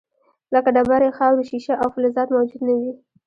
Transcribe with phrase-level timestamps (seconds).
[0.53, 2.91] لکه ډبرې، خاورې، شیشه او فلزات موجود نه وي.